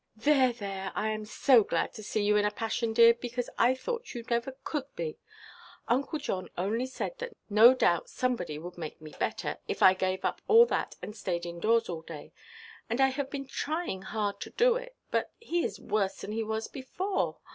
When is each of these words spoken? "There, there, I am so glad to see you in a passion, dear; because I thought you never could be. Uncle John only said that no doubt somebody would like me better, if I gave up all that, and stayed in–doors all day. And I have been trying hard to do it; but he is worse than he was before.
"There, 0.15 0.51
there, 0.51 0.91
I 0.95 1.09
am 1.09 1.25
so 1.25 1.63
glad 1.63 1.93
to 1.93 2.01
see 2.01 2.23
you 2.23 2.35
in 2.35 2.43
a 2.43 2.49
passion, 2.49 2.91
dear; 2.91 3.13
because 3.13 3.51
I 3.59 3.75
thought 3.75 4.15
you 4.15 4.23
never 4.27 4.57
could 4.63 4.85
be. 4.95 5.19
Uncle 5.87 6.17
John 6.17 6.49
only 6.57 6.87
said 6.87 7.19
that 7.19 7.37
no 7.51 7.75
doubt 7.75 8.09
somebody 8.09 8.57
would 8.57 8.79
like 8.79 8.99
me 8.99 9.13
better, 9.19 9.59
if 9.67 9.83
I 9.83 9.93
gave 9.93 10.25
up 10.25 10.41
all 10.47 10.65
that, 10.65 10.95
and 11.03 11.15
stayed 11.15 11.45
in–doors 11.45 11.87
all 11.87 12.01
day. 12.01 12.33
And 12.89 12.99
I 12.99 13.09
have 13.09 13.29
been 13.29 13.45
trying 13.45 14.01
hard 14.01 14.41
to 14.41 14.49
do 14.49 14.75
it; 14.75 14.95
but 15.11 15.29
he 15.37 15.63
is 15.63 15.79
worse 15.79 16.21
than 16.21 16.31
he 16.31 16.43
was 16.43 16.67
before. 16.67 17.37